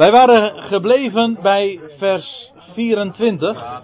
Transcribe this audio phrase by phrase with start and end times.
[0.00, 3.82] Wij waren gebleven bij vers 24.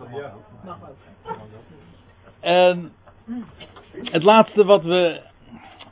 [2.40, 2.92] En
[4.02, 5.20] het laatste wat we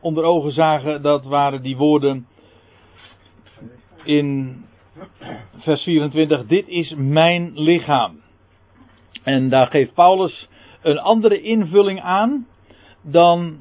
[0.00, 2.26] onder ogen zagen, dat waren die woorden
[4.04, 4.56] in
[5.58, 6.46] vers 24.
[6.46, 8.20] Dit is mijn lichaam.
[9.22, 10.48] En daar geeft Paulus
[10.82, 12.46] een andere invulling aan
[13.02, 13.58] dan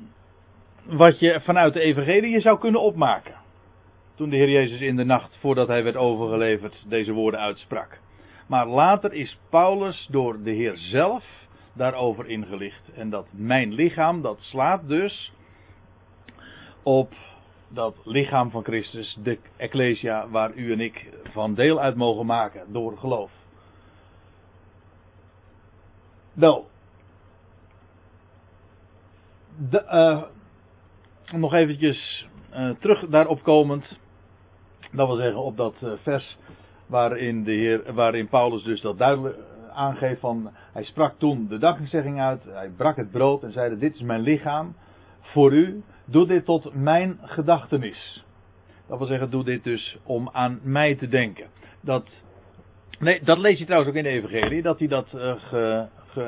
[0.84, 3.43] wat je vanuit de evangelie zou kunnen opmaken.
[4.16, 8.00] Toen de Heer Jezus in de nacht voordat hij werd overgeleverd deze woorden uitsprak.
[8.47, 11.24] Maar later is Paulus door de Heer zelf
[11.74, 12.92] daarover ingelicht.
[12.96, 15.32] En dat mijn lichaam, dat slaat dus
[16.84, 17.14] op
[17.68, 22.73] dat lichaam van Christus, de Ecclesia, waar u en ik van deel uit mogen maken
[22.73, 23.32] door geloof.
[26.34, 26.64] De,
[29.86, 30.23] uh,
[31.39, 34.00] nog eventjes uh, terug daarop komend.
[34.94, 36.38] Dat wil zeggen op dat uh, vers
[36.86, 39.36] waarin, de heer, waarin Paulus dus dat duidelijk
[39.73, 40.52] aangeeft van...
[40.73, 44.22] Hij sprak toen de dankzegging uit, hij brak het brood en zeide dit is mijn
[44.22, 44.76] lichaam
[45.22, 45.84] voor u.
[46.06, 48.23] Doe dit tot mijn gedachtenis.
[48.88, 51.48] Dat wil zeggen, doe dit dus om aan mij te denken.
[51.82, 52.10] Dat,
[53.00, 55.88] nee, dat lees je trouwens ook in de Evangelie, dat hij dat ge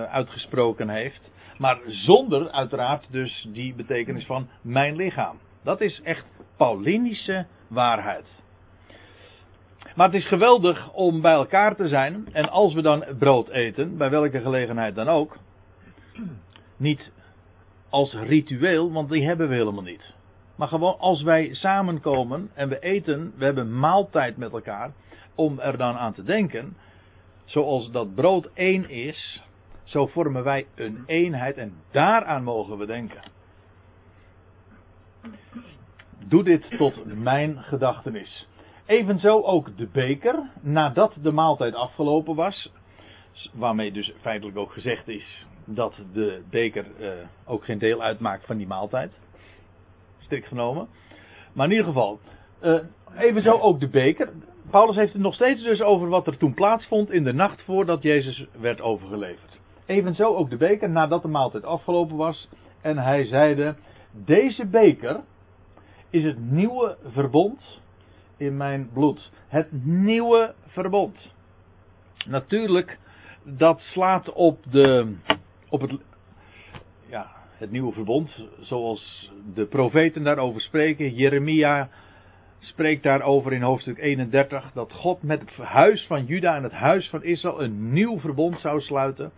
[0.09, 1.32] uitgesproken heeft.
[1.58, 5.38] Maar zonder uiteraard dus die betekenis van mijn lichaam.
[5.64, 6.26] Dat is echt
[6.58, 8.26] Paulinische waarheid.
[9.96, 12.28] Maar het is geweldig om bij elkaar te zijn.
[12.32, 15.38] En als we dan brood eten, bij welke gelegenheid dan ook.
[16.78, 17.12] Niet
[17.90, 20.14] als ritueel, want die hebben we helemaal niet.
[20.56, 24.92] Maar gewoon als wij samenkomen en we eten, we hebben maaltijd met elkaar.
[25.36, 26.78] Om er dan aan te denken.
[27.46, 29.44] Zoals dat brood één is,
[29.84, 33.22] zo vormen wij een eenheid en daaraan mogen we denken.
[36.28, 38.48] Doe dit tot mijn gedachtenis.
[38.86, 42.72] Evenzo ook de beker, nadat de maaltijd afgelopen was,
[43.53, 47.09] waarmee dus feitelijk ook gezegd is dat de beker uh,
[47.45, 49.11] ook geen deel uitmaakt van die maaltijd.
[50.17, 50.87] Strikt genomen.
[51.54, 52.20] Maar in ieder geval,
[52.64, 52.80] uh,
[53.17, 54.30] evenzo ook de beker.
[54.70, 58.02] Paulus heeft het nog steeds dus over wat er toen plaatsvond in de nacht voordat
[58.04, 59.60] Jezus werd overgeleverd.
[59.86, 62.49] Evenzo ook de beker nadat de maaltijd afgelopen was.
[62.81, 63.76] En hij zeide,
[64.11, 65.23] deze beker
[66.10, 67.83] is het nieuwe verbond
[68.38, 69.32] in mijn bloed.
[69.48, 71.34] Het nieuwe verbond.
[72.28, 73.00] Natuurlijk,
[73.44, 75.16] dat slaat op, de,
[75.70, 75.98] op het,
[77.10, 81.14] ja, het nieuwe verbond, zoals de profeten daarover spreken.
[81.14, 81.90] Jeremia
[82.60, 87.10] spreekt daarover in hoofdstuk 31 dat God met het huis van Juda en het huis
[87.10, 89.32] van Israël een nieuw verbond zou sluiten.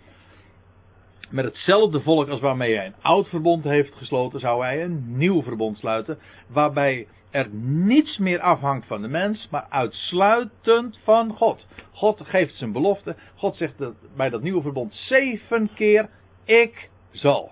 [1.29, 5.41] Met hetzelfde volk als waarmee hij een oud verbond heeft gesloten, zou hij een nieuw
[5.43, 6.19] verbond sluiten.
[6.47, 11.67] Waarbij er niets meer afhangt van de mens, maar uitsluitend van God.
[11.91, 13.15] God geeft zijn belofte.
[13.35, 16.09] God zegt dat bij dat nieuwe verbond zeven keer:
[16.43, 17.51] Ik zal.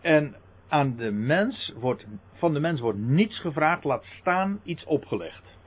[0.00, 0.36] En
[0.68, 5.58] aan de mens wordt, van de mens wordt niets gevraagd, laat staan iets opgelegd.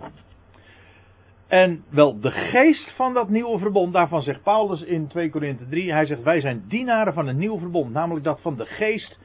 [1.48, 5.92] En wel de geest van dat nieuwe verbond, daarvan zegt Paulus in 2 Korinthe 3,
[5.92, 9.20] hij zegt wij zijn dienaren van een nieuw verbond, namelijk dat van de geest,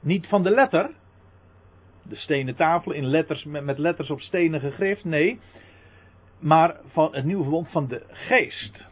[0.00, 0.90] niet van de letter,
[2.10, 5.40] de stenen tafel in letters, met letters op stenen gegrift, nee,
[6.38, 8.90] maar van het nieuwe verbond van de geest.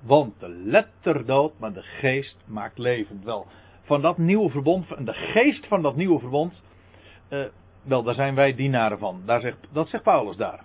[0.00, 3.24] Want de letter doodt, maar de geest maakt levend.
[3.24, 3.46] Wel,
[3.82, 6.62] van dat nieuwe verbond, van de geest van dat nieuwe verbond,
[7.30, 7.44] uh,
[7.82, 9.22] wel, daar zijn wij dienaren van.
[9.24, 10.64] Daar zegt, dat zegt Paulus daar.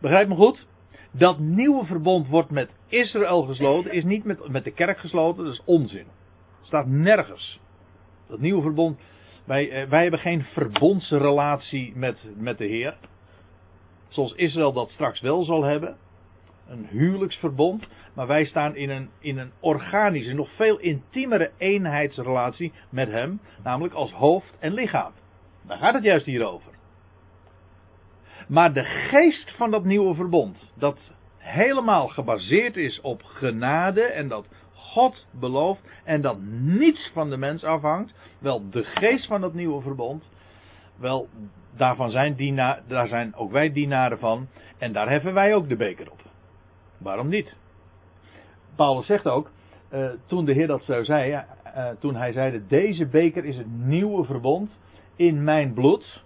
[0.00, 0.66] Begrijp me goed?
[1.10, 5.52] Dat nieuwe verbond wordt met Israël gesloten, is niet met, met de kerk gesloten, dat
[5.52, 6.06] is onzin.
[6.60, 7.60] Staat nergens.
[8.28, 9.00] Dat nieuwe verbond,
[9.44, 12.96] wij, eh, wij hebben geen verbondsrelatie met, met de Heer.
[14.08, 15.96] Zoals Israël dat straks wel zal hebben.
[16.68, 17.88] Een huwelijksverbond.
[18.14, 23.40] Maar wij staan in een, in een organische, nog veel intiemere eenheidsrelatie met Hem.
[23.62, 25.12] Namelijk als hoofd en lichaam.
[25.66, 26.72] Daar gaat het juist hier over.
[28.48, 34.48] Maar de geest van dat nieuwe verbond, dat helemaal gebaseerd is op genade en dat
[34.90, 39.82] God belooft en dat niets van de mens afhangt, wel de geest van dat nieuwe
[39.82, 40.30] verbond,
[40.96, 41.28] wel
[41.76, 42.54] daarvan zijn
[42.86, 44.48] daar zijn ook wij dienaren van
[44.78, 46.20] en daar heffen wij ook de beker op.
[46.98, 47.56] Waarom niet?
[48.76, 49.50] Paulus zegt ook,
[49.92, 53.70] uh, toen de Heer dat zo zei, uh, toen hij zeide, deze beker is het
[53.70, 54.78] nieuwe verbond
[55.16, 56.22] in mijn bloed,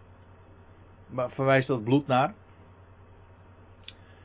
[1.08, 2.34] Waar verwijst dat bloed naar?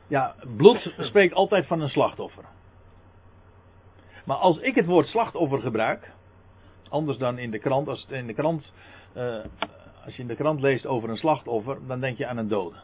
[0.06, 2.44] Ja, bloed spreekt altijd van een slachtoffer.
[4.24, 6.12] Maar als ik het woord slachtoffer gebruik,
[6.88, 8.72] anders dan in de krant, als, het in de krant,
[9.16, 9.44] uh,
[10.04, 12.76] als je in de krant leest over een slachtoffer, dan denk je aan een dode.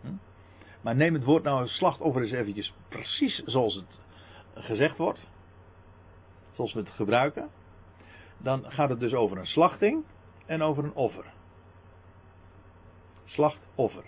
[0.00, 0.08] Hm?
[0.80, 4.00] Maar neem het woord nou slachtoffer eens eventjes precies zoals het
[4.54, 5.30] gezegd wordt.
[6.50, 7.48] Zoals we het gebruiken.
[8.38, 10.04] Dan gaat het dus over een slachting
[10.46, 11.24] en over een offer.
[13.24, 14.04] Slachtoffer.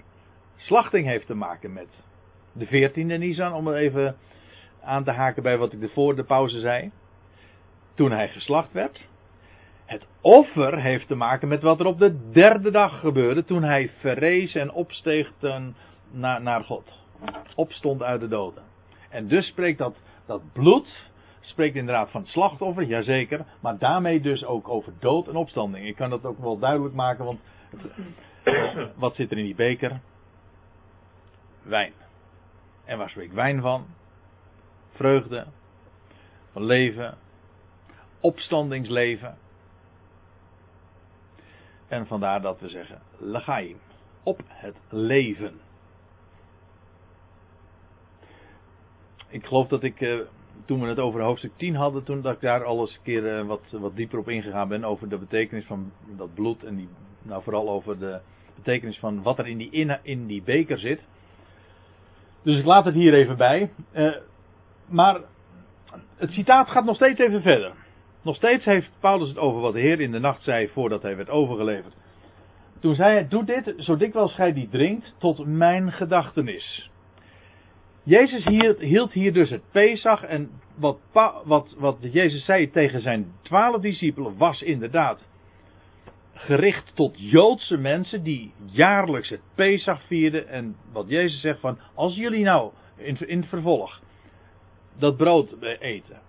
[0.56, 1.88] Slachting heeft te maken met
[2.52, 4.16] de veertiende Nisan, om even
[4.84, 6.90] aan te haken bij wat ik voor de pauze zei.
[7.94, 9.06] Toen hij geslacht werd.
[9.84, 13.44] Het offer heeft te maken met wat er op de derde dag gebeurde.
[13.44, 15.76] Toen hij verrees en opsteeg ten,
[16.10, 17.02] naar, naar God.
[17.54, 18.62] Opstond uit de doden.
[19.10, 19.96] En dus spreekt dat,
[20.26, 21.12] dat bloed.
[21.40, 23.44] Spreekt inderdaad van slachtoffer, jazeker.
[23.60, 25.86] Maar daarmee dus ook over dood en opstanding.
[25.86, 27.40] Ik kan dat ook wel duidelijk maken, want.
[28.96, 30.00] wat zit er in die beker?
[31.62, 31.92] Wijn.
[32.84, 33.86] En waar spreekt wijn van?
[34.94, 35.46] Vreugde.
[36.52, 37.14] Van leven.
[38.20, 39.36] Opstandingsleven.
[41.88, 43.76] En vandaar dat we zeggen legaim.
[44.22, 45.60] Op het leven.
[49.28, 50.18] Ik geloof dat ik, eh,
[50.64, 53.38] toen we het over hoofdstuk 10 hadden, toen dat ik daar al eens een keer
[53.38, 56.88] eh, wat, wat dieper op ingegaan ben over de betekenis van dat bloed en die,
[57.22, 58.20] nou vooral over de
[58.54, 61.08] betekenis van wat er in die, in, in die beker zit.
[62.42, 63.70] Dus ik laat het hier even bij.
[63.92, 64.16] Uh,
[64.88, 65.20] maar
[66.16, 67.72] het citaat gaat nog steeds even verder.
[68.22, 71.16] Nog steeds heeft Paulus het over wat de Heer in de nacht zei voordat hij
[71.16, 71.94] werd overgeleverd.
[72.80, 76.90] Toen zei hij: Doe dit zo dikwijls gij die drinkt tot mijn gedachtenis.
[78.02, 78.44] Jezus
[78.78, 80.98] hield hier dus het Pesach en wat,
[81.44, 85.24] wat, wat Jezus zei tegen zijn twaalf discipelen was inderdaad
[86.34, 90.48] gericht tot Joodse mensen die jaarlijks het Pesach vierden.
[90.48, 94.00] En wat Jezus zegt van, als jullie nou in, in het vervolg
[94.98, 96.20] dat brood eten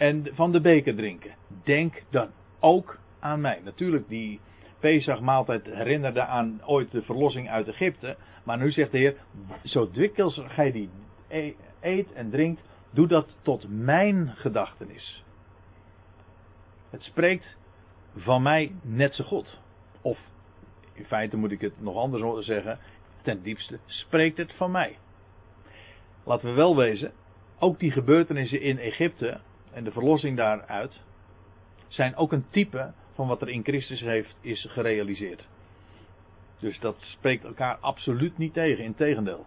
[0.00, 2.28] en van de beker drinken, denk dan
[2.60, 3.60] ook aan mij.
[3.64, 4.40] Natuurlijk, die
[4.78, 8.16] Pesach maaltijd herinnerde aan ooit de verlossing uit Egypte.
[8.44, 9.16] Maar nu zegt de Heer,
[9.64, 10.90] zo dikwijls gij die
[11.28, 15.24] e-, eet en drinkt, doe dat tot mijn gedachtenis.
[16.90, 17.56] Het spreekt
[18.16, 19.60] van mij net zo goed.
[20.00, 20.18] Of
[20.92, 22.78] in feite moet ik het nog anders zeggen.
[23.22, 24.98] Ten diepste spreekt het van mij.
[26.24, 27.12] Laten we wel wezen,
[27.60, 29.40] ook die gebeurtenissen in Egypte
[29.72, 31.02] en de verlossing daaruit
[31.88, 35.48] zijn ook een type van wat er in Christus heeft is gerealiseerd.
[36.58, 39.46] Dus dat spreekt elkaar absoluut niet tegen, in tegendeel.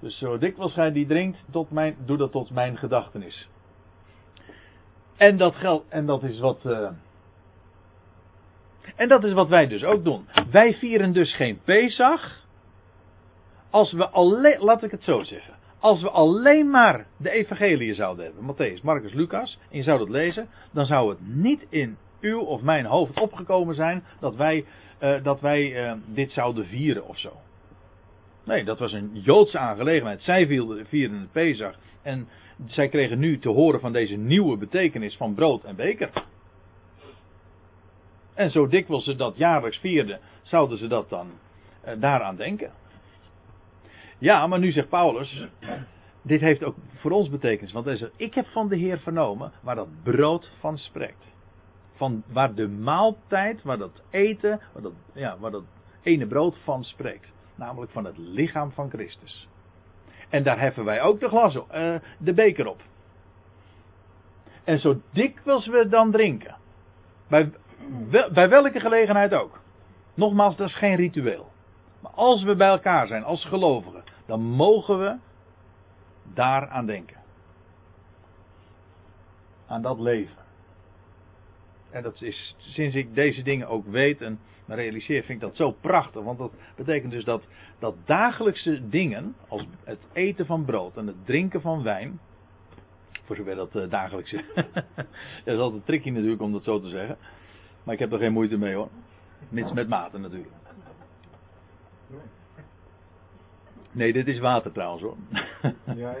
[0.00, 3.48] Dus zo dikwijls gij die drinkt, tot mijn, doe dat tot mijn gedachtenis.
[5.16, 6.64] En dat geldt, en dat is wat.
[6.64, 6.90] Uh,
[8.96, 10.28] en dat is wat wij dus ook doen.
[10.50, 12.46] Wij vieren dus geen Pesach.
[13.70, 15.54] Als we alleen, laat ik het zo zeggen.
[15.78, 20.08] Als we alleen maar de evangelie zouden hebben, Matthäus, Marcus, Lucas, en je zou dat
[20.08, 24.64] lezen, dan zou het niet in uw of mijn hoofd opgekomen zijn dat wij,
[25.02, 27.32] uh, dat wij uh, dit zouden vieren of zo.
[28.44, 30.22] Nee, dat was een Joodse aangelegenheid.
[30.22, 30.46] Zij
[30.88, 31.74] vierden het Pesach.
[32.02, 32.28] En
[32.66, 36.10] zij kregen nu te horen van deze nieuwe betekenis van brood en beker.
[38.34, 41.30] En zo dikwijls ze dat jaarlijks vierden, zouden ze dat dan
[41.86, 42.70] uh, daaraan denken.
[44.18, 45.46] Ja, maar nu zegt Paulus,
[46.22, 47.72] dit heeft ook voor ons betekenis.
[47.72, 51.36] Want zegt, ik heb van de Heer vernomen waar dat brood van spreekt.
[51.94, 55.64] Van waar de maaltijd, waar dat eten, waar dat, ja, waar dat
[56.02, 57.32] ene brood van spreekt.
[57.54, 59.48] Namelijk van het lichaam van Christus.
[60.28, 62.82] En daar heffen wij ook de glas op, uh, de beker op.
[64.64, 66.56] En zo dikwijls we dan drinken.
[67.28, 67.50] Bij,
[68.32, 69.60] bij welke gelegenheid ook.
[70.14, 71.50] Nogmaals, dat is geen ritueel.
[72.00, 75.16] Maar als we bij elkaar zijn, als gelovigen, dan mogen we
[76.34, 77.16] daaraan denken.
[79.66, 80.46] Aan dat leven.
[81.90, 85.70] En dat is, sinds ik deze dingen ook weet en realiseer, vind ik dat zo
[85.70, 86.22] prachtig.
[86.22, 87.42] Want dat betekent dus dat,
[87.78, 92.20] dat dagelijkse dingen, als het eten van brood en het drinken van wijn.
[93.24, 94.44] Voor zover dat uh, dagelijks is.
[95.44, 97.16] dat is altijd tricky natuurlijk om dat zo te zeggen.
[97.82, 98.88] Maar ik heb er geen moeite mee hoor.
[99.48, 100.52] Mits met mate natuurlijk.
[103.92, 105.16] Nee, dit is water trouwens hoor.
[105.84, 106.16] ja, ja.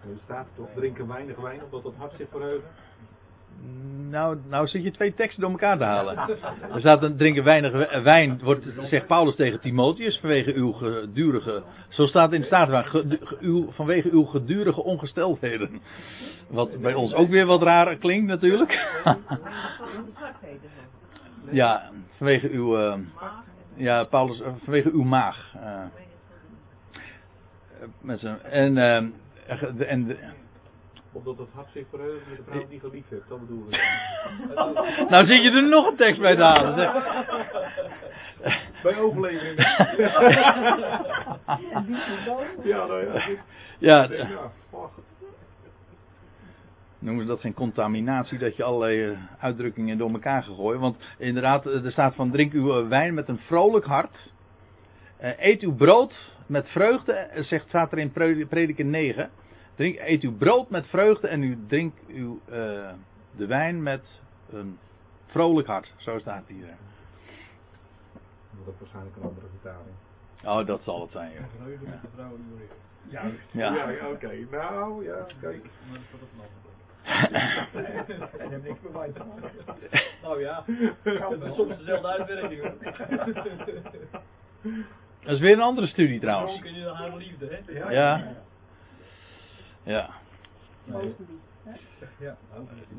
[0.00, 2.68] Er staat toch drinken weinig wijn omdat het hart zich verheugen.
[4.10, 6.16] Nou, nou zit je twee teksten door elkaar te halen.
[6.72, 12.06] Er staat een drinken weinig wijn, wordt, zegt Paulus tegen Timotheus, vanwege uw gedurige, zo
[12.06, 12.92] staat in staat
[13.40, 15.80] uw, vanwege uw gedurige ongesteldheden.
[16.48, 18.86] Wat bij ons ook weer wat raar klinkt natuurlijk.
[21.50, 22.94] Ja, vanwege uw, uh,
[23.78, 25.54] ja Paulus, eh, vanwege uw maag.
[25.56, 25.82] Uh,
[28.00, 30.18] met zijn, en, uh, en
[31.12, 33.88] omdat het hart zich verheugt met de vrouw die geliefd heeft, dat bedoel ik.
[35.10, 36.74] nou zit je er nog een tekst bij te halen.
[38.82, 38.92] Bij
[41.88, 42.46] is dood.
[42.62, 43.22] Ja, nou ja.
[43.78, 44.52] Ja, Ja, ach,
[46.98, 50.80] noemen ze dat geen contaminatie, dat je allerlei eh, uitdrukkingen door elkaar gegooid.
[50.80, 54.32] Want inderdaad, eh, er staat van drink uw eh, wijn met een vrolijk hart.
[55.16, 59.30] Eh, eet uw brood met vreugde, zegt, staat er in Pre- Prediker 9.
[59.74, 62.54] Drink, eet uw brood met vreugde en u drinkt uw, eh,
[63.36, 64.02] de wijn met
[64.50, 64.78] een
[65.26, 65.94] vrolijk hart.
[65.96, 66.66] Zo staat het hier.
[68.64, 69.94] Dat is waarschijnlijk een andere vertaling.
[70.44, 71.32] Oh, dat zal het zijn.
[71.32, 71.42] joh.
[71.62, 72.76] Vreugde met de vrouwen die worden.
[73.10, 73.38] Juist.
[73.50, 73.74] Ja.
[73.74, 74.46] Ja, ja, oké.
[74.50, 75.62] Nou, ja, kijk.
[75.90, 76.67] Maar dat is
[78.38, 79.26] En heeft niks maken.
[80.22, 80.64] Nou ja,
[81.02, 82.74] het is soms dezelfde uitwerking hoor.
[85.22, 86.60] Dat is weer een andere studie trouwens.
[86.60, 87.90] Dronken in haar liefde, hè?
[87.90, 88.22] Ja.
[89.82, 90.10] Ja.
[90.84, 91.14] Nou,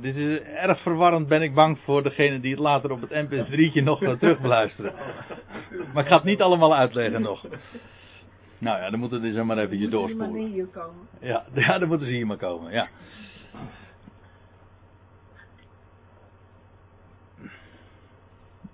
[0.01, 3.84] Dit is erg verwarrend, ben ik bang voor degene die het later op het mp3'tje
[3.84, 4.94] nog gaat terugbeluisteren.
[5.94, 7.46] Maar ik ga het niet allemaal uitleggen nog.
[8.58, 10.46] Nou ja, dan moeten we dus maar even je doorspoelen.
[10.46, 11.08] hier komen.
[11.20, 12.88] Ja, ja, dan moeten ze hier maar komen, ja.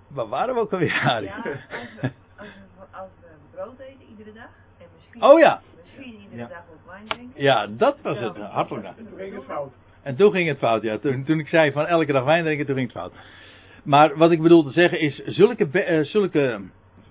[0.08, 1.24] Waar waren we ook alweer, Harry?
[1.26, 1.44] Ja, als
[2.00, 2.48] we, als,
[2.78, 4.48] we, als we brood eten iedere dag
[4.78, 5.60] en misschien, Oh ja.
[5.82, 6.48] misschien iedere Ja.
[6.48, 7.42] dag ook wijn drinken.
[7.42, 8.36] Ja, dat was het.
[8.36, 8.96] Hartelijk dank.
[8.96, 9.72] Toen ging het fout.
[10.02, 10.98] En toen ging het fout, ja.
[10.98, 13.12] Toen, toen ik zei van elke dag wijn drinken, toen ging het fout.
[13.84, 16.60] Maar wat ik bedoel te zeggen is, zulke, be- eh, zulke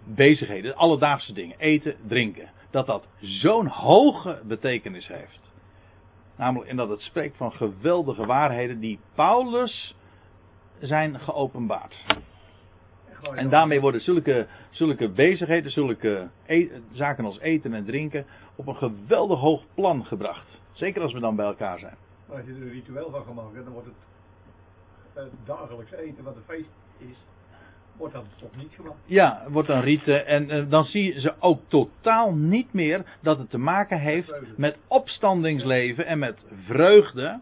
[0.03, 5.41] bezigheden, alledaagse dingen, eten, drinken, dat dat zo'n hoge betekenis heeft.
[6.37, 9.95] Namelijk, en dat het spreekt van geweldige waarheden die Paulus
[10.79, 12.05] zijn geopenbaard.
[13.36, 18.75] En daarmee worden zulke, zulke bezigheden, zulke e- zaken als eten en drinken, op een
[18.75, 20.62] geweldig hoog plan gebracht.
[20.72, 21.95] Zeker als we dan bij elkaar zijn.
[22.27, 23.95] Maar als je er een ritueel van gaat maken, dan wordt het,
[25.13, 27.17] het dagelijks eten wat een feest is,
[27.98, 28.98] wordt dat toch niet gemaakt.
[29.05, 30.25] Ja, wordt een rieten.
[30.25, 34.34] En eh, dan zie je ze ook totaal niet meer dat het te maken heeft
[34.57, 37.39] met opstandingsleven en met vreugde.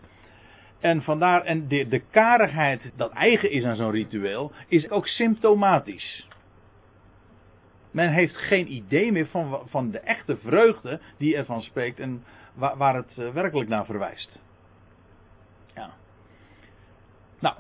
[0.84, 6.28] En vandaar, en de, de karigheid dat eigen is aan zo'n ritueel, is ook symptomatisch.
[7.92, 12.24] Men heeft geen idee meer van, van de echte vreugde die ervan spreekt en
[12.54, 14.40] waar, het eh, werkelijk naar verwijst.
[15.76, 15.94] Ja.
[17.40, 17.56] Nou,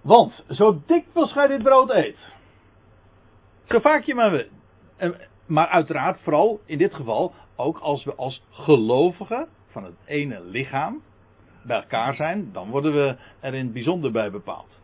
[0.00, 2.18] want zo dikwijls gij dit brood eet,
[3.64, 4.46] zo vaak je maar
[5.46, 11.02] Maar uiteraard, vooral in dit geval, ook als we als gelovigen van het ene lichaam
[11.62, 14.78] bij elkaar zijn, dan worden we er in het bijzonder bij bepaald.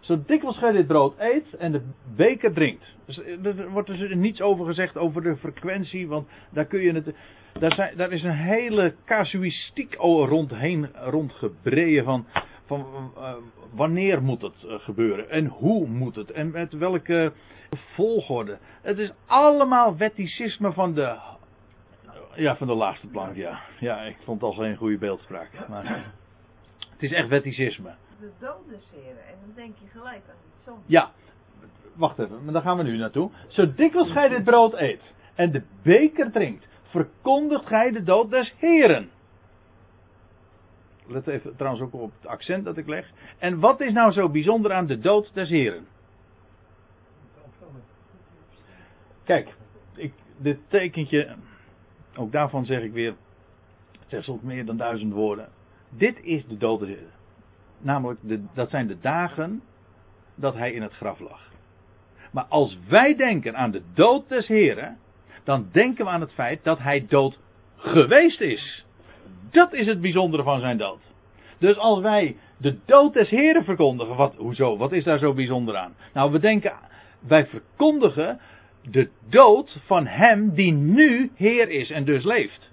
[0.00, 1.82] Zo dikwijls gij dit brood eet en de
[2.16, 2.96] beker drinkt.
[3.04, 6.92] Dus eh, er wordt dus niets over gezegd over de frequentie, want daar kun je
[6.92, 7.14] het.
[7.58, 12.26] Daar, zijn, daar is een hele casuïstiek rondheen rondgebreien van,
[12.66, 13.32] van eh,
[13.74, 17.32] wanneer moet het eh, gebeuren en hoe moet het en met welke
[17.94, 18.58] volgorde.
[18.82, 21.16] Het is allemaal wetticisme van de,
[22.34, 23.60] ja, van de laagste plank, ja.
[23.80, 25.68] Ja, ik vond het al geen goede beeldspraak.
[25.68, 26.12] Maar
[26.98, 27.94] het is echt wetticisme.
[28.20, 30.80] De dodenseren en dan denk je gelijk aan iets soms.
[30.86, 31.12] Ja,
[31.94, 33.30] wacht even, maar daar gaan we nu naartoe.
[33.48, 35.02] Zo dikwijls gij dit brood eet
[35.34, 39.10] en de beker drinkt, verkondigt gij de dood des Heren.
[41.06, 43.10] Let even trouwens ook op het accent dat ik leg.
[43.38, 45.86] En wat is nou zo bijzonder aan de dood des Heren?
[49.24, 49.54] Kijk,
[49.94, 51.36] ik, dit tekentje,
[52.16, 53.14] ook daarvan zeg ik weer,
[54.00, 55.48] het zegt soms meer dan duizend woorden.
[55.90, 57.12] Dit is de Heren.
[57.80, 59.62] Namelijk, de, dat zijn de dagen
[60.34, 61.50] dat hij in het graf lag.
[62.32, 64.98] Maar als wij denken aan de dood des Heren,
[65.44, 67.38] dan denken we aan het feit dat hij dood
[67.76, 68.84] geweest is.
[69.50, 71.00] Dat is het bijzondere van zijn dood.
[71.58, 75.76] Dus als wij de dood des Heren verkondigen, wat, hoezo, wat is daar zo bijzonder
[75.76, 75.94] aan?
[76.12, 76.72] Nou, we denken,
[77.18, 78.40] wij verkondigen
[78.82, 82.70] de dood van hem die nu Heer is en dus leeft.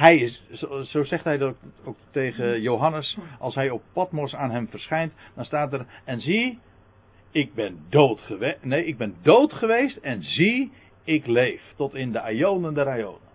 [0.00, 4.50] Hij is, zo, zo zegt hij dat ook tegen Johannes, als hij op Patmos aan
[4.50, 6.58] hem verschijnt, dan staat er, en zie,
[7.30, 10.72] ik ben dood geweest, nee, ik ben dood geweest en zie,
[11.04, 13.28] ik leef, tot in de Ionen der Ionen.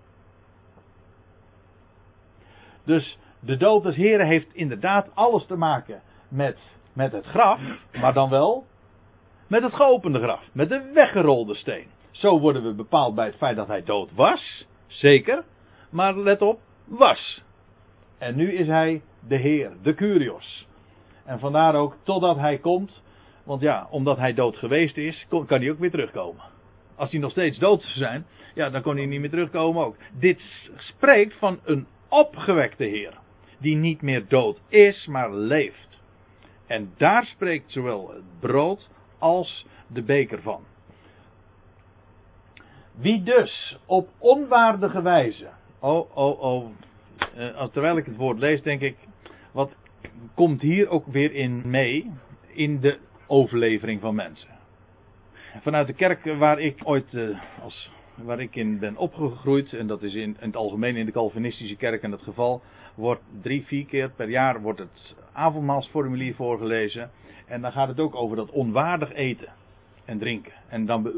[2.83, 6.57] Dus de dood des Heren heeft inderdaad alles te maken met,
[6.93, 7.59] met het graf,
[8.01, 8.65] maar dan wel
[9.47, 11.87] met het geopende graf, met de weggerolde steen.
[12.11, 15.43] Zo worden we bepaald bij het feit dat hij dood was, zeker,
[15.95, 17.43] maar let op, was.
[18.17, 20.67] En nu is hij de Heer, de Curios.
[21.25, 23.01] En vandaar ook totdat hij komt,
[23.43, 26.43] want ja, omdat hij dood geweest is, kan hij ook weer terugkomen.
[26.95, 29.95] Als hij nog steeds dood zou zijn, ja, dan kon hij niet meer terugkomen ook.
[30.19, 33.13] Dit spreekt van een opgewekte Heer,
[33.57, 36.01] die niet meer dood is, maar leeft.
[36.67, 40.63] En daar spreekt zowel het brood als de beker van.
[42.91, 45.49] Wie dus op onwaardige wijze.
[45.79, 46.69] Oh, oh, oh.
[47.35, 48.97] eh, terwijl ik het woord lees, denk ik.
[49.51, 49.75] Wat
[50.33, 52.11] komt hier ook weer in mee?
[52.47, 54.49] In de overlevering van mensen.
[55.61, 57.13] Vanuit de kerk waar ik ooit.
[57.13, 59.73] eh, als, waar ik in ben opgegroeid.
[59.73, 62.61] En dat is in, in het algemeen in de Calvinistische kerk in het geval.
[62.95, 67.11] Wordt drie, vier keer per jaar wordt het avondmaalsformulier voorgelezen.
[67.45, 69.47] En dan gaat het ook over dat onwaardig eten
[70.05, 70.53] en drinken.
[70.67, 71.11] En dan,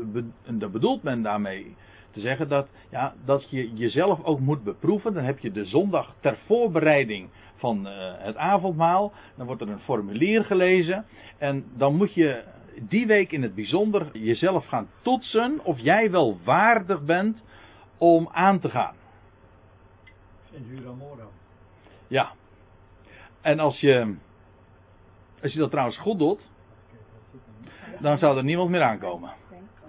[0.46, 1.76] en dan bedoelt men daarmee
[2.18, 5.14] te zeggen dat, ja, dat je jezelf ook moet beproeven.
[5.14, 9.14] Dan heb je de zondag ter voorbereiding van eh, het avondmaal.
[9.36, 11.06] Dan wordt er een formulier gelezen.
[11.38, 12.44] En dan moet je
[12.82, 17.44] die week in het bijzonder jezelf gaan toetsen of jij wel waardig bent
[17.98, 18.96] om aan te gaan.
[22.08, 22.32] Ja.
[23.42, 24.16] En als je,
[25.42, 26.50] als je dat trouwens goed doet,
[28.00, 29.30] dan zou er niemand meer aankomen.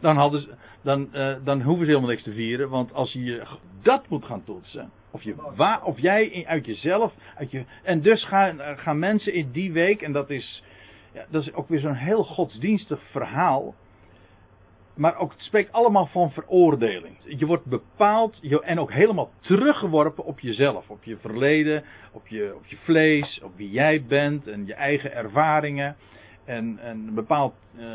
[0.00, 0.48] Dan, hadden ze,
[0.82, 3.42] dan, eh, dan hoeven ze helemaal niks te vieren, want als je
[3.82, 8.24] dat moet gaan toetsen, of, je, wa- of jij uit jezelf, uit je, en dus
[8.24, 10.62] gaan, gaan mensen in die week, en dat is,
[11.12, 13.74] ja, dat is ook weer zo'n heel godsdienstig verhaal,
[14.94, 17.16] maar ook, het spreekt allemaal van veroordeling.
[17.24, 20.90] Je wordt bepaald en ook helemaal teruggeworpen op jezelf.
[20.90, 25.12] Op je verleden, op je, op je vlees, op wie jij bent en je eigen
[25.12, 25.96] ervaringen.
[26.48, 27.86] En, en bepaald, eh,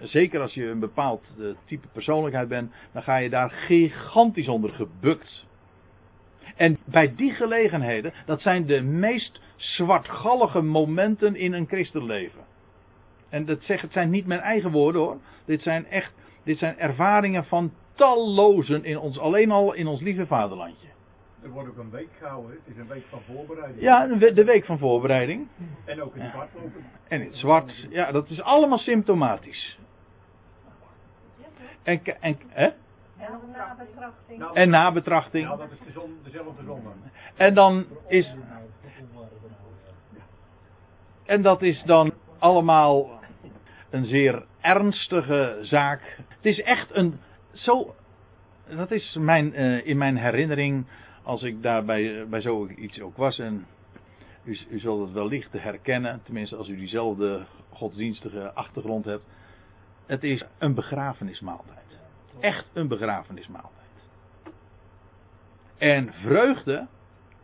[0.00, 4.70] zeker als je een bepaald eh, type persoonlijkheid bent, dan ga je daar gigantisch onder
[4.70, 5.46] gebukt.
[6.56, 12.40] En bij die gelegenheden, dat zijn de meest zwartgallige momenten in een christenleven.
[13.28, 15.20] En dat zeg, het zijn niet mijn eigen woorden hoor.
[15.44, 16.12] Dit zijn echt,
[16.44, 20.88] dit zijn ervaringen van tallozen in ons, alleen al in ons lieve vaderlandje.
[21.42, 22.50] Er wordt ook een week gehouden.
[22.50, 23.80] Het is een week van voorbereiding.
[23.82, 25.48] Ja, de we- de week van voorbereiding.
[25.84, 26.84] En ook in het zwart lopen.
[27.08, 27.86] En in het zwart.
[27.90, 29.78] Ja, dat is allemaal symptomatisch.
[31.82, 32.64] En, en, hè?
[32.66, 34.38] En nog een nabetrachting.
[34.38, 35.44] Nou, en nabetrachting.
[35.44, 36.88] Nou, dat is de zon, dezelfde zonde.
[37.36, 38.34] En dan is.
[41.26, 43.20] En dat is dan allemaal
[43.90, 46.16] een zeer ernstige zaak.
[46.28, 47.20] Het is echt een.
[47.52, 47.94] Zo.
[48.76, 50.86] Dat is mijn, eh, in mijn herinnering.
[51.28, 53.38] Als ik daar bij, bij zoiets ook was.
[53.38, 53.66] En
[54.44, 56.20] u, u zult het wellicht herkennen.
[56.22, 59.26] Tenminste, als u diezelfde godsdienstige achtergrond hebt.
[60.06, 61.98] Het is een begrafenismaaltijd.
[62.40, 64.08] Echt een begrafenismaaltijd.
[65.78, 66.86] En vreugde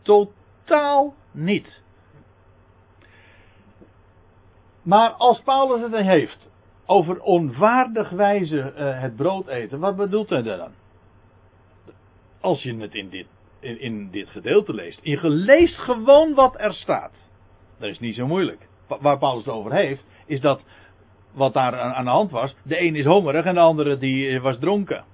[0.03, 1.83] totaal niet.
[4.83, 6.49] Maar als Paulus het dan heeft
[6.87, 10.73] over onwaardig wijze eh, het brood eten, wat bedoelt hij dan?
[12.40, 13.27] Als je het in dit,
[13.64, 15.00] in, dit gedeelte leest.
[15.03, 17.12] Je leest gewoon wat er staat.
[17.79, 18.68] Dat is niet zo moeilijk.
[18.88, 20.62] Wa- Waar Paulus het over heeft, is dat
[21.33, 22.57] wat daar aan, aan de hand was.
[22.64, 25.05] De een is hongerig en de andere die eh, was dronken.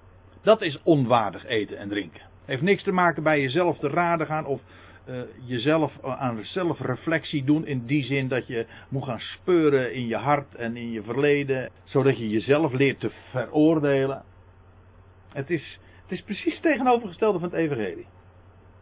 [0.43, 2.21] Dat is onwaardig eten en drinken.
[2.45, 4.61] Heeft niks te maken bij jezelf te raden gaan of
[5.05, 10.07] eh, jezelf eh, aan zelfreflectie doen in die zin dat je moet gaan speuren in
[10.07, 14.23] je hart en in je verleden, zodat je jezelf leert te veroordelen.
[15.33, 18.07] Het is, het is precies het tegenovergestelde van het evangelie.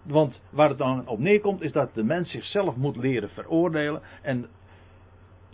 [0.08, 4.02] Want waar het dan op neerkomt is dat de mens zichzelf moet leren veroordelen.
[4.22, 4.48] En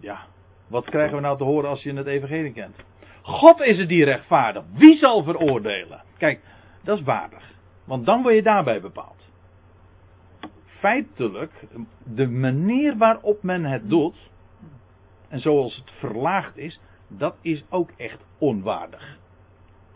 [0.01, 0.27] ja,
[0.67, 2.77] wat krijgen we nou te horen als je het evangelie kent?
[3.23, 4.65] God is het die rechtvaardig.
[4.73, 6.03] Wie zal veroordelen?
[6.19, 6.41] Kijk,
[6.83, 7.53] dat is waardig.
[7.85, 9.33] Want dan word je daarbij bepaald.
[10.65, 11.67] Feitelijk,
[12.05, 14.31] de manier waarop men het doet,
[15.29, 19.19] en zoals het verlaagd is, dat is ook echt onwaardig.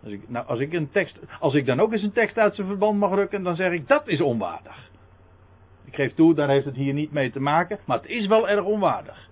[0.02, 2.54] Als ik, nou, als ik, een tekst, als ik dan ook eens een tekst uit
[2.54, 4.90] zijn verband mag rukken, dan zeg ik dat is onwaardig.
[5.84, 8.48] Ik geef toe, daar heeft het hier niet mee te maken, maar het is wel
[8.48, 9.28] erg onwaardig.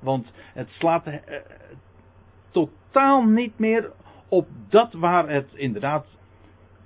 [0.00, 1.36] Want het slaat eh,
[2.50, 3.90] totaal niet meer
[4.28, 6.06] op dat waar het inderdaad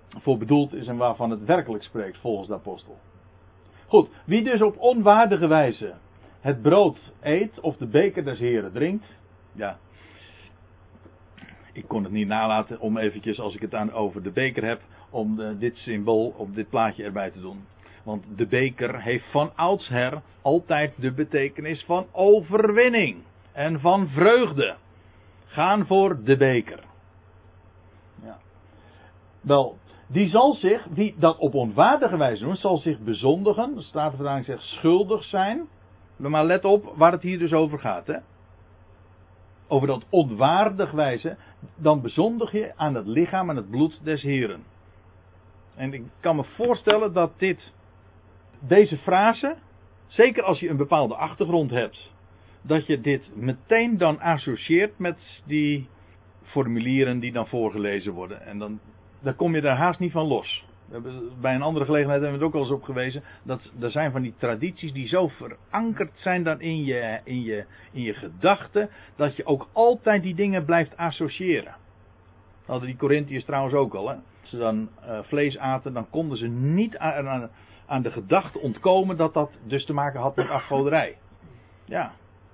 [0.08, 2.98] voor bedoeld is en waarvan het werkelijk spreekt volgens de apostel.
[3.86, 5.94] Goed, wie dus op onwaardige wijze
[6.40, 9.04] het brood eet of de beker des heren drinkt,
[9.52, 9.78] ja,
[11.72, 14.80] ik kon het niet nalaten om eventjes, als ik het aan over de beker heb,
[15.10, 17.64] om de, dit symbool op dit plaatje erbij te doen.
[18.02, 24.76] Want de beker heeft van oudsher altijd de betekenis van overwinning en van vreugde.
[25.46, 26.80] Gaan voor de beker.
[28.22, 28.38] Ja.
[29.40, 33.74] Wel, die zal zich, wie dat op onwaardige wijze doet, zal zich bezondigen.
[33.74, 35.68] De Statenvertaling zegt schuldig zijn.
[36.16, 38.06] Maar let op waar het hier dus over gaat.
[38.06, 38.16] Hè?
[39.70, 41.36] Over dat onwaardig wijze.
[41.76, 44.62] Dan bezondig je aan het lichaam en het bloed des Heren.
[45.74, 47.72] En ik kan me voorstellen dat dit,
[48.58, 49.56] deze frase,
[50.06, 52.12] zeker als je een bepaalde achtergrond hebt,
[52.62, 55.88] dat je dit meteen dan associeert met die
[56.42, 58.46] formulieren die dan voorgelezen worden.
[58.46, 58.80] En dan,
[59.20, 60.64] dan kom je daar haast niet van los.
[61.40, 63.22] Bij een andere gelegenheid hebben we het ook al eens op gewezen.
[63.42, 67.64] Dat er zijn van die tradities die zo verankerd zijn dan in je, in je,
[67.92, 68.90] in je gedachten.
[69.16, 71.74] Dat je ook altijd die dingen blijft associëren.
[72.60, 74.08] Dat hadden die Corinthiërs trouwens ook al.
[74.08, 74.14] Hè?
[74.40, 77.50] Als ze dan eh, vlees aten, dan konden ze niet aan, aan,
[77.86, 81.16] aan de gedachte ontkomen dat dat dus te maken had met afgoderij.
[81.84, 82.12] Ja,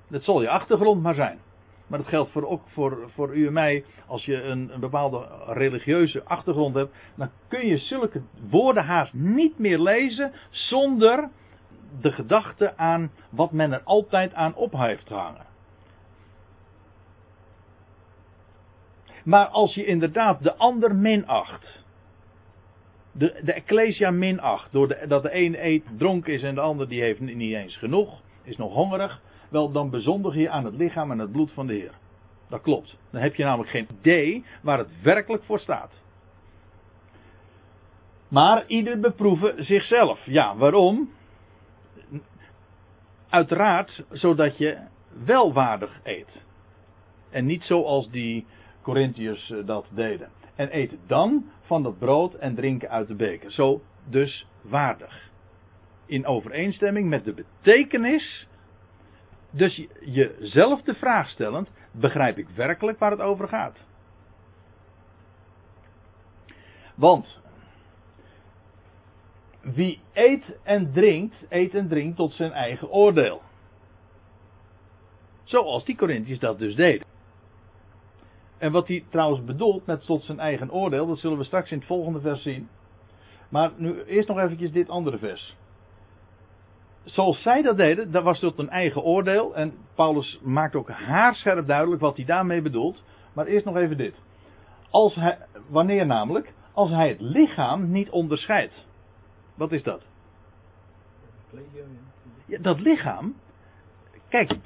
[0.09, 1.39] dat zal je achtergrond maar zijn.
[1.87, 3.85] Maar dat geldt voor, ook voor, voor u en mij.
[4.07, 6.95] Als je een, een bepaalde religieuze achtergrond hebt.
[7.15, 10.33] Dan kun je zulke woorden haast niet meer lezen.
[10.51, 11.31] Zonder
[12.01, 15.47] de gedachte aan wat men er altijd aan op heeft gehangen.
[19.25, 21.85] Maar als je inderdaad de ander minacht.
[23.13, 24.73] De, de Ecclesia minacht.
[24.73, 27.77] Door de, dat de een eet dronken is en de ander die heeft niet eens
[27.77, 28.21] genoeg.
[28.43, 31.73] Is nog hongerig wel dan bezondig je aan het lichaam en het bloed van de
[31.73, 31.93] Heer.
[32.49, 32.99] Dat klopt.
[33.11, 35.93] Dan heb je namelijk geen idee waar het werkelijk voor staat.
[38.29, 40.27] Maar ieder beproeven zichzelf.
[40.27, 41.11] Ja, waarom?
[43.29, 44.79] Uiteraard zodat je
[45.25, 46.45] wel waardig eet.
[47.31, 48.47] En niet zoals die
[48.83, 50.29] Corinthiërs eh, dat deden.
[50.55, 53.53] En eet dan van dat brood en drinken uit de beker.
[53.53, 55.31] Zo dus waardig.
[56.07, 58.49] In overeenstemming met de betekenis
[59.51, 63.77] dus jezelf de vraag stellend, begrijp ik werkelijk waar het over gaat?
[66.95, 67.41] Want
[69.61, 73.43] wie eet en drinkt, eet en drinkt tot zijn eigen oordeel.
[75.45, 77.07] Zoals die Corinthiërs dat dus deden.
[78.59, 81.79] En wat hij trouwens bedoelt met tot zijn eigen oordeel, dat zullen we straks in
[81.79, 82.69] het volgende vers zien.
[83.49, 85.57] Maar nu eerst nog eventjes dit andere vers
[87.07, 89.57] zoals zij dat deden, dat was tot een eigen oordeel.
[89.57, 93.05] En Paulus maakt ook haarscherp duidelijk wat hij daarmee bedoelt.
[93.33, 94.15] Maar eerst nog even dit.
[94.91, 95.19] Als
[95.69, 96.53] wanneer namelijk?
[96.73, 98.87] Als hij het lichaam niet onderscheidt.
[99.55, 100.07] Wat is dat?
[102.47, 103.35] Ja, dat lichaam.
[104.29, 104.57] Kijk,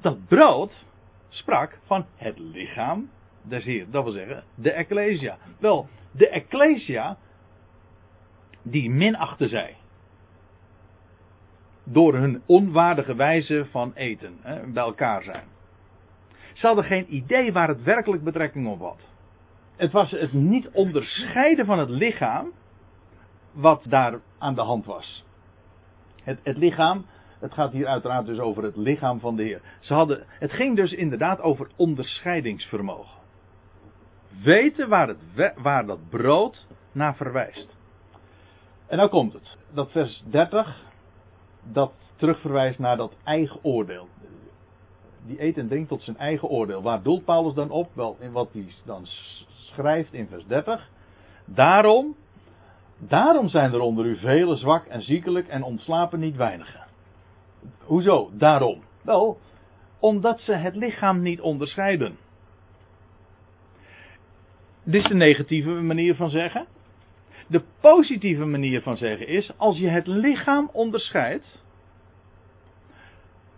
[0.00, 0.84] dat brood
[1.28, 3.10] sprak van het lichaam
[3.42, 3.90] des Heer.
[3.90, 5.38] Dat wil zeggen, de Ecclesia.
[5.58, 7.16] Wel, de Ecclesia,
[8.62, 9.76] die minachtte zij
[11.88, 15.44] door hun onwaardige wijze van eten, hè, bij elkaar zijn.
[16.54, 19.00] Ze hadden geen idee waar het werkelijk betrekking op had.
[19.76, 22.52] Het was het niet onderscheiden van het lichaam
[23.52, 25.24] wat daar aan de hand was.
[26.22, 27.06] Het, het lichaam,
[27.38, 29.60] het gaat hier uiteraard dus over het lichaam van de Heer.
[29.80, 33.20] Ze hadden, het ging dus inderdaad over onderscheidingsvermogen.
[34.42, 37.76] Weten waar, het, waar dat brood naar verwijst.
[38.86, 39.56] En nou komt het.
[39.72, 40.85] Dat vers 30,
[41.72, 44.08] dat terugverwijst naar dat eigen oordeel.
[45.26, 46.82] Die eet en drinkt tot zijn eigen oordeel.
[46.82, 47.90] Waar doelt Paulus dan op?
[47.94, 49.06] Wel, in wat hij dan
[49.46, 50.88] schrijft in vers 30.
[51.44, 52.16] Daarom,
[52.98, 56.84] daarom zijn er onder u velen zwak en ziekelijk en ontslapen niet weinigen.
[57.84, 58.30] Hoezo?
[58.32, 58.82] Daarom.
[59.02, 59.38] Wel,
[59.98, 62.16] omdat ze het lichaam niet onderscheiden.
[64.82, 66.66] Dit is de negatieve manier van zeggen.
[67.46, 71.64] De positieve manier van zeggen is, als je het lichaam onderscheidt,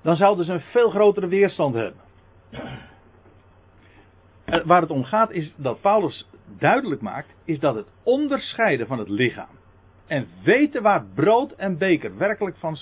[0.03, 2.01] dan zouden ze een veel grotere weerstand hebben.
[4.65, 9.09] Waar het om gaat is dat Paulus duidelijk maakt, is dat het onderscheiden van het
[9.09, 9.59] lichaam
[10.09, 12.77] en weten waar brood en beker werkelijk van,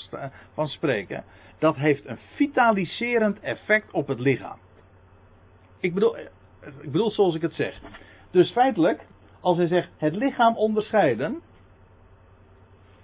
[0.53, 1.25] van spreken,
[1.59, 4.59] dat heeft een vitaliserend effect op het lichaam.
[5.81, 6.17] Ik bedoel,
[6.81, 7.81] ik bedoel zoals ik het zeg.
[8.31, 9.07] Dus feitelijk,
[9.47, 11.43] als hij zegt het lichaam onderscheiden,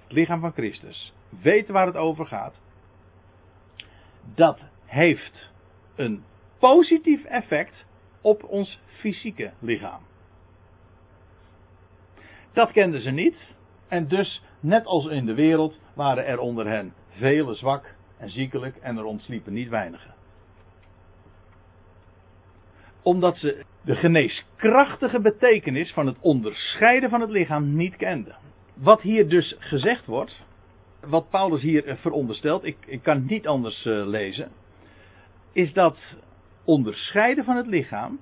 [0.03, 2.61] het lichaam van Christus, weten waar het over gaat,
[4.35, 5.51] dat heeft
[5.95, 6.25] een
[6.59, 7.87] positief effect
[8.21, 10.01] op ons fysieke lichaam.
[12.53, 13.57] Dat kenden ze niet.
[13.89, 18.77] En dus, net als in de wereld, waren er onder hen vele zwak en ziekelijk
[18.77, 20.15] en er ontsliepen niet weinigen.
[23.03, 28.37] Omdat ze de geneeskrachtige betekenis van het onderscheiden van het lichaam niet kenden.
[28.75, 30.43] Wat hier dus gezegd wordt,
[31.01, 34.51] wat Paulus hier veronderstelt, ik, ik kan het niet anders uh, lezen,
[35.53, 35.99] is dat
[36.65, 38.21] onderscheiden van het lichaam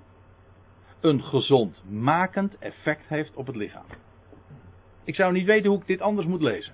[1.01, 3.85] een gezondmakend effect heeft op het lichaam.
[5.05, 6.73] Ik zou niet weten hoe ik dit anders moet lezen.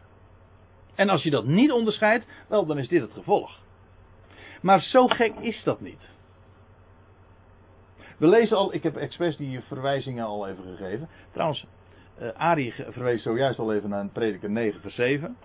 [0.95, 3.61] En als je dat niet onderscheidt, wel, dan is dit het gevolg.
[4.63, 6.16] Maar zo gek is dat niet.
[8.17, 11.09] We lezen al, ik heb expres die verwijzingen al even gegeven.
[11.33, 11.67] Trouwens,
[12.23, 15.37] uh, Arie verwees zojuist al even naar prediker 9 vers 7.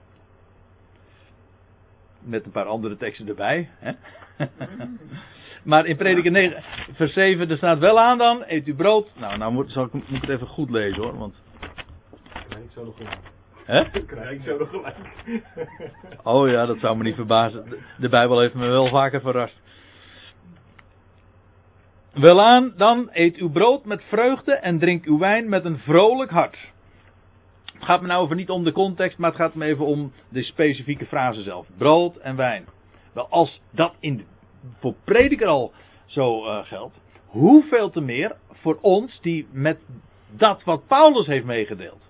[2.19, 3.69] Met een paar andere teksten erbij.
[3.79, 3.91] Hè?
[5.71, 9.11] maar in prediker 9, vers 7, er staat wel aan dan, eet u brood.
[9.19, 11.35] Nou, nou moet, zal ik, moet ik het even goed lezen hoor, want...
[12.47, 13.19] Krijg ik zo nog gelijk.
[13.65, 14.01] Hè?
[14.05, 14.95] Krijg ik zo nog gelijk.
[16.23, 17.69] Oh ja, dat zou me niet verbazen.
[17.69, 19.61] De, de Bijbel heeft me wel vaker verrast.
[22.11, 26.71] Welaan, dan eet uw brood met vreugde en drink uw wijn met een vrolijk hart.
[27.73, 30.11] Het gaat me nou even niet om de context, maar het gaat me even om
[30.29, 31.67] de specifieke frase zelf.
[31.77, 32.65] Brood en wijn.
[33.13, 34.23] Wel, als dat in de,
[34.79, 35.71] voor prediker al
[36.05, 39.79] zo eh, geldt, hoeveel te meer voor ons die met
[40.31, 42.01] dat wat Paulus heeft meegedeeld.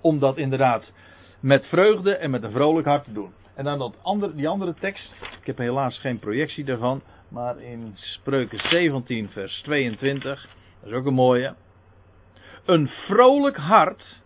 [0.00, 0.92] Om dat inderdaad
[1.40, 3.32] met vreugde en met een vrolijk hart te doen.
[3.54, 7.92] En dan dat andere, die andere tekst, ik heb helaas geen projectie daarvan, maar in
[7.94, 10.48] Spreuken 17 vers 22,
[10.80, 11.54] dat is ook een mooie.
[12.64, 14.22] Een vrolijk hart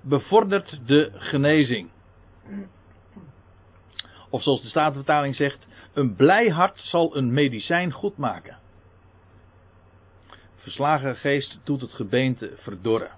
[0.00, 1.90] bevordert de genezing.
[4.30, 8.58] Of zoals de Statenvertaling zegt, een blij hart zal een medicijn goed maken.
[10.56, 13.10] Verslagen geest doet het gebeente verdorren.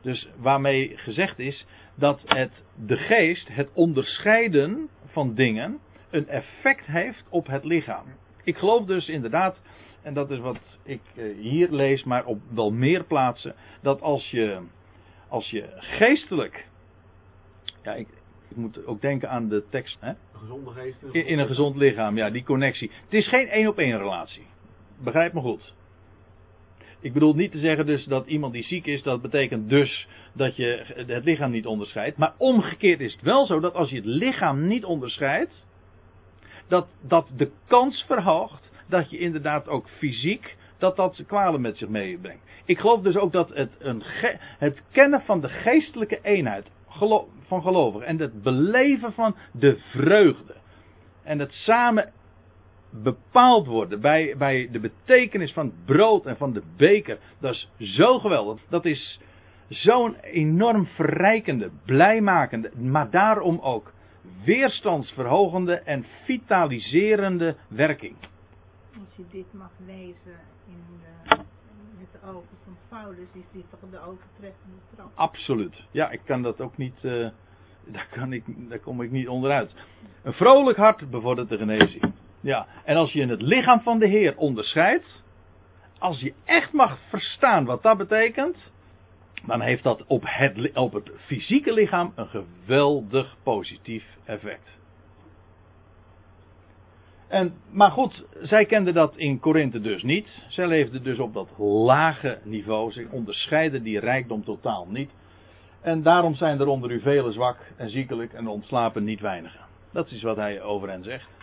[0.00, 5.78] Dus waarmee gezegd is dat het, de geest, het onderscheiden van dingen,
[6.10, 8.04] een effect heeft op het lichaam.
[8.44, 9.60] Ik geloof dus inderdaad,
[10.02, 14.30] en dat is wat ik eh, hier lees, maar op wel meer plaatsen, dat als
[14.30, 14.60] je,
[15.28, 16.66] als je geestelijk,
[17.82, 18.08] ja, ik,
[18.48, 20.08] ik moet ook denken aan de tekst, hè?
[20.08, 20.96] Een gezonde geest.
[21.12, 22.90] In, in een gezond lichaam, ja, die connectie.
[23.04, 24.46] Het is geen één op één relatie.
[24.98, 25.74] Begrijp me goed.
[27.00, 30.56] Ik bedoel niet te zeggen dus dat iemand die ziek is, dat betekent dus dat
[30.56, 32.16] je het lichaam niet onderscheidt.
[32.16, 35.66] Maar omgekeerd is het wel zo dat als je het lichaam niet onderscheidt,
[36.68, 41.88] dat dat de kans verhoogt dat je inderdaad ook fysiek dat dat kwalen met zich
[41.88, 42.42] meebrengt.
[42.64, 44.02] Ik geloof dus ook dat het, een
[44.58, 46.66] het kennen van de geestelijke eenheid
[47.46, 50.54] van gelovigen en het beleven van de vreugde
[51.22, 52.12] en het samen
[52.90, 57.96] bepaald worden bij, bij de betekenis van het brood en van de beker, dat is
[57.96, 58.60] zo geweldig.
[58.68, 59.20] Dat is
[59.68, 63.92] zo'n enorm verrijkende, blijmakende, maar daarom ook
[64.44, 68.16] weerstandsverhogende en vitaliserende werking.
[68.98, 71.36] Als je dit mag lezen in de,
[71.98, 75.10] met de ogen van Paulus, is dit toch de overtreffende trap?
[75.14, 75.84] Absoluut.
[75.90, 77.04] Ja, ik kan dat ook niet.
[77.04, 77.28] Uh,
[77.84, 79.74] daar, kan ik, daar kom ik niet onderuit.
[80.22, 82.12] Een vrolijk hart bevordert de genezing.
[82.40, 85.22] Ja, en als je in het lichaam van de Heer onderscheidt,
[85.98, 88.72] als je echt mag verstaan wat dat betekent,
[89.46, 94.78] dan heeft dat op het, op het fysieke lichaam een geweldig positief effect.
[97.28, 100.44] En, maar goed, zij kenden dat in Korinthe dus niet.
[100.48, 102.92] Zij leefden dus op dat lage niveau.
[102.92, 105.10] Ze onderscheiden die rijkdom totaal niet.
[105.80, 109.60] En daarom zijn er onder u velen zwak en ziekelijk en ontslapen niet weinigen.
[109.92, 111.37] Dat is wat hij over hen zegt.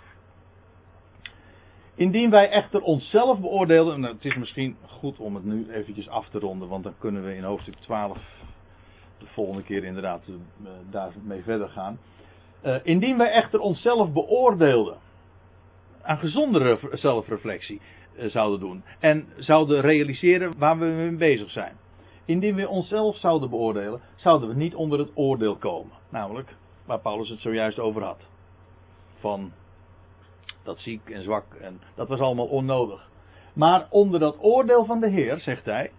[1.95, 6.29] Indien wij echter onszelf beoordeelden, nou, het is misschien goed om het nu eventjes af
[6.29, 8.17] te ronden, want dan kunnen we in hoofdstuk 12
[9.17, 11.99] de volgende keer inderdaad uh, daarmee verder gaan.
[12.65, 14.97] Uh, indien wij echter onszelf beoordeelden,
[16.01, 17.81] aan gezondere zelfreflectie
[18.15, 21.77] uh, zouden doen en zouden realiseren waar we mee bezig zijn.
[22.25, 25.91] Indien we onszelf zouden beoordelen, zouden we niet onder het oordeel komen.
[26.09, 26.55] Namelijk
[26.85, 28.27] waar Paulus het zojuist over had.
[29.19, 29.51] Van
[30.65, 33.09] dat ziek en zwak en dat was allemaal onnodig.
[33.53, 35.91] Maar onder dat oordeel van de Heer, zegt hij,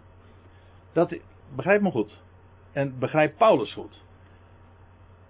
[0.92, 1.16] dat,
[1.54, 2.22] begrijp me goed,
[2.72, 4.02] en begrijp Paulus goed,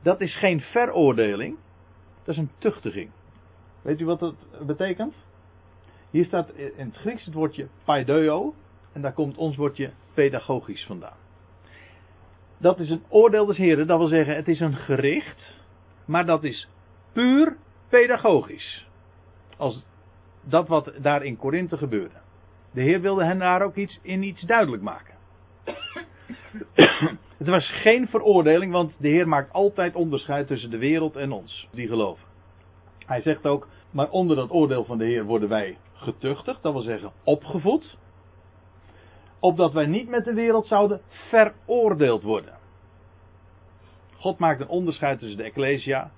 [0.02, 1.56] dat is geen veroordeling,
[2.24, 3.10] dat is een tuchtiging.
[3.82, 4.34] Weet u wat dat
[4.66, 5.14] betekent?
[6.10, 8.54] Hier staat in het Grieks het woordje paideo,
[8.92, 11.16] en daar komt ons woordje pedagogisch vandaan.
[12.58, 15.60] Dat is een oordeel des Heren, dat wil zeggen, het is een gericht,
[16.04, 16.68] maar dat is
[17.12, 17.56] puur
[17.88, 18.85] pedagogisch
[19.56, 19.84] als
[20.40, 22.14] dat wat daar in Korinthe gebeurde.
[22.70, 25.14] De Heer wilde hen daar ook iets, in iets duidelijk maken.
[27.36, 31.68] Het was geen veroordeling, want de Heer maakt altijd onderscheid tussen de wereld en ons,
[31.72, 32.26] die geloven.
[33.06, 36.82] Hij zegt ook, maar onder dat oordeel van de Heer worden wij getuchtigd, dat wil
[36.82, 37.96] zeggen opgevoed,
[39.38, 42.54] opdat wij niet met de wereld zouden veroordeeld worden.
[44.16, 46.10] God maakt een onderscheid tussen de Ecclesia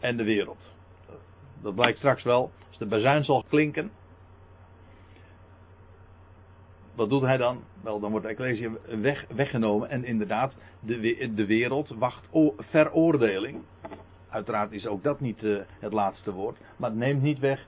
[0.00, 0.73] en de wereld.
[1.64, 2.50] Dat blijkt straks wel.
[2.68, 3.90] Als de bazuin zal klinken.
[6.94, 7.62] Wat doet hij dan?
[7.82, 9.90] Wel, dan wordt de Ecclesia weg, weggenomen.
[9.90, 13.62] En inderdaad, de, de wereld wacht veroordeling.
[14.28, 16.58] Uiteraard is ook dat niet uh, het laatste woord.
[16.76, 17.66] Maar het neemt niet weg.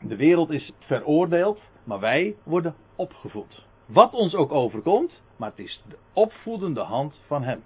[0.00, 1.60] De wereld is veroordeeld.
[1.84, 3.66] Maar wij worden opgevoed.
[3.86, 5.22] Wat ons ook overkomt.
[5.36, 7.62] Maar het is de opvoedende hand van hem.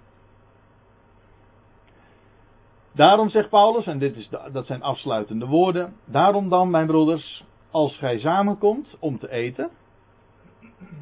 [2.95, 5.95] Daarom zegt Paulus, en dit is dat zijn afsluitende woorden.
[6.05, 9.69] Daarom dan, mijn broeders, als gij samenkomt om te eten.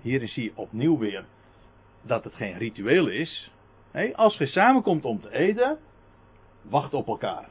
[0.02, 1.26] Hier zie je opnieuw weer
[2.02, 3.52] dat het geen ritueel is.
[4.14, 5.78] Als gij samenkomt om te eten,
[6.62, 7.50] wacht op elkaar.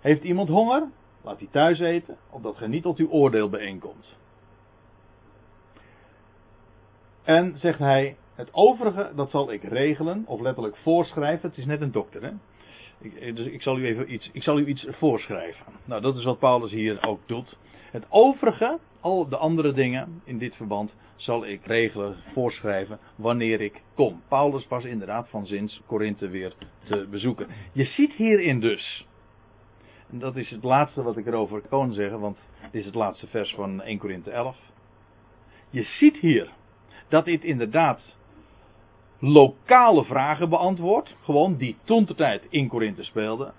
[0.00, 0.88] Heeft iemand honger?
[1.22, 4.16] Laat hij thuis eten, opdat gij niet tot uw oordeel bijeenkomt.
[7.22, 11.48] En zegt hij, het overige, dat zal ik regelen, of letterlijk voorschrijven.
[11.48, 12.30] Het is net een dokter, hè.
[13.00, 15.66] Ik, dus ik zal u even iets, ik zal u iets voorschrijven.
[15.84, 17.56] Nou, dat is wat Paulus hier ook doet.
[17.90, 23.82] Het overige, al de andere dingen in dit verband, zal ik regelen, voorschrijven, wanneer ik
[23.94, 24.22] kom.
[24.28, 27.46] Paulus was inderdaad van zins Korinthe weer te bezoeken.
[27.72, 29.06] Je ziet hierin dus,
[30.10, 33.26] en dat is het laatste wat ik erover kan zeggen, want dit is het laatste
[33.26, 34.56] vers van 1 Korinthe 11.
[35.70, 36.50] Je ziet hier
[37.08, 38.18] dat dit inderdaad
[39.20, 42.08] lokale vragen beantwoordt, gewoon die toen
[42.48, 43.52] in Korinthe speelden,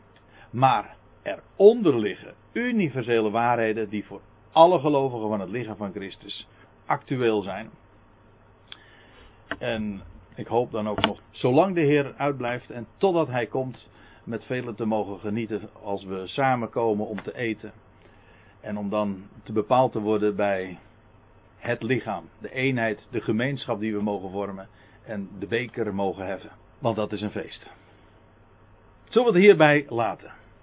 [0.49, 4.21] maar eronder liggen universele waarheden die voor
[4.51, 6.47] alle gelovigen van het lichaam van Christus
[6.85, 7.69] actueel zijn.
[9.59, 10.01] En
[10.35, 13.89] ik hoop dan ook nog, zolang de Heer uitblijft en totdat Hij komt,
[14.23, 17.71] met velen te mogen genieten als we samenkomen om te eten.
[18.61, 20.79] En om dan te bepaald te worden bij
[21.57, 24.67] het lichaam, de eenheid, de gemeenschap die we mogen vormen
[25.03, 26.51] en de beker mogen heffen.
[26.79, 27.69] Want dat is een feest.
[29.09, 30.31] Zullen we het hierbij laten?